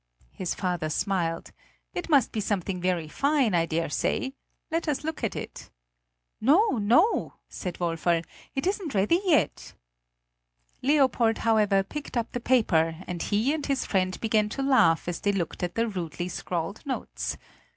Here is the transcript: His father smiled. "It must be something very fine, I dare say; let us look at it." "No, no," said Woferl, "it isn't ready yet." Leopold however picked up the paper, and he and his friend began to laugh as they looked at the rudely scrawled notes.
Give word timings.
His 0.31 0.55
father 0.55 0.89
smiled. 0.89 1.51
"It 1.93 2.09
must 2.09 2.31
be 2.31 2.39
something 2.39 2.81
very 2.81 3.07
fine, 3.07 3.53
I 3.53 3.67
dare 3.67 3.91
say; 3.91 4.33
let 4.71 4.87
us 4.87 5.03
look 5.03 5.23
at 5.23 5.35
it." 5.35 5.69
"No, 6.41 6.79
no," 6.79 7.33
said 7.47 7.75
Woferl, 7.77 8.25
"it 8.55 8.65
isn't 8.65 8.95
ready 8.95 9.21
yet." 9.23 9.75
Leopold 10.81 11.37
however 11.45 11.83
picked 11.83 12.17
up 12.17 12.31
the 12.31 12.39
paper, 12.39 13.03
and 13.05 13.21
he 13.21 13.53
and 13.53 13.63
his 13.67 13.85
friend 13.85 14.19
began 14.19 14.49
to 14.49 14.63
laugh 14.63 15.07
as 15.07 15.19
they 15.19 15.33
looked 15.33 15.61
at 15.61 15.75
the 15.75 15.87
rudely 15.87 16.29
scrawled 16.29 16.83
notes. 16.83 17.37